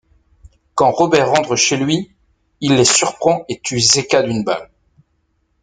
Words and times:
Quand 0.73 0.89
Robert 0.89 1.29
rentre 1.29 1.55
chez 1.55 1.77
lui, 1.77 2.09
il 2.59 2.75
les 2.75 2.85
surprend 2.85 3.45
et 3.49 3.59
tue 3.59 3.79
Zeca 3.79 4.23
d'une 4.23 4.43
balle. 4.43 4.71